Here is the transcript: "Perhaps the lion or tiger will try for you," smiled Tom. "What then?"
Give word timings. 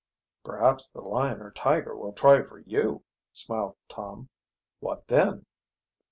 "Perhaps 0.43 0.89
the 0.89 1.01
lion 1.01 1.41
or 1.41 1.51
tiger 1.51 1.95
will 1.95 2.11
try 2.11 2.41
for 2.41 2.57
you," 2.57 3.03
smiled 3.33 3.75
Tom. 3.87 4.29
"What 4.79 5.05
then?" 5.05 5.45